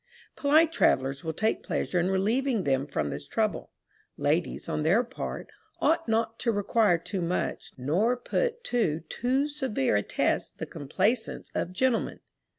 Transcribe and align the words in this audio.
Polite 0.35 0.71
travellers 0.73 1.23
will 1.23 1.31
take 1.31 1.61
pleasure 1.61 1.99
in 1.99 2.09
relieving 2.09 2.63
them 2.63 2.87
from 2.87 3.11
this 3.11 3.27
trouble. 3.27 3.69
Ladies, 4.17 4.67
on 4.67 4.81
their 4.81 5.03
part, 5.03 5.51
ought 5.79 6.07
not 6.09 6.39
to 6.39 6.51
require 6.51 6.97
too 6.97 7.21
much, 7.21 7.73
nor 7.77 8.17
put 8.17 8.63
to 8.63 9.01
too 9.09 9.47
severe 9.47 9.95
a 9.97 10.01
test 10.01 10.57
the 10.57 10.65
complaisance 10.65 11.51
of 11.53 11.71
gentlemen. 11.71 12.19